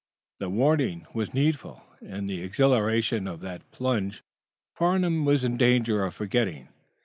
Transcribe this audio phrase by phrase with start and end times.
[0.39, 1.83] The warning was needful.
[2.01, 4.23] In the exhilaration of that plunge
[4.73, 6.69] Farnum was in danger of forgetting.